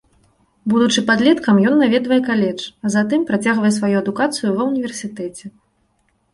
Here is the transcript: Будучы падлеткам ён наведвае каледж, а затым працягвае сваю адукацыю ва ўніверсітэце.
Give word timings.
Будучы 0.71 1.03
падлеткам 1.09 1.55
ён 1.73 1.75
наведвае 1.83 2.19
каледж, 2.31 2.61
а 2.87 2.95
затым 2.95 3.29
працягвае 3.29 3.73
сваю 3.79 3.95
адукацыю 4.03 4.49
ва 4.59 4.63
ўніверсітэце. 4.73 5.45